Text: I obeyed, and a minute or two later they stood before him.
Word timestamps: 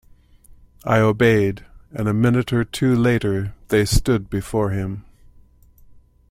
I 0.83 0.97
obeyed, 0.99 1.63
and 1.91 2.07
a 2.07 2.13
minute 2.15 2.51
or 2.51 2.63
two 2.63 2.95
later 2.95 3.53
they 3.67 3.85
stood 3.85 4.31
before 4.31 4.71
him. 4.71 5.05